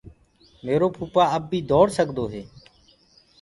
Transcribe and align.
ميرو 0.65 0.87
ڀوپآ 0.95 1.23
اب 1.35 1.43
بي 1.49 1.59
دوڙ 1.69 1.87
سگدو 1.97 2.25
هي۔ 2.33 2.43